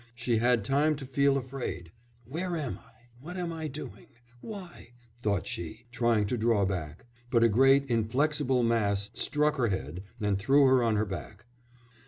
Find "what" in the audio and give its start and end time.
3.21-3.37